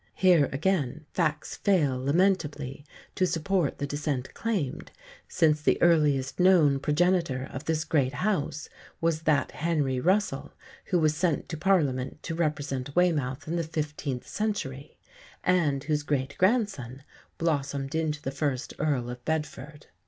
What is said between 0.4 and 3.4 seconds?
again, facts fail lamentably to